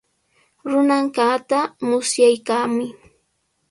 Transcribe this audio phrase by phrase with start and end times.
[0.69, 2.87] Ruranqaata musyaykanmi.